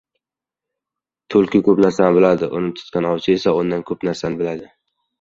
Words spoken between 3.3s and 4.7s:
esa— undan ko‘p narsani.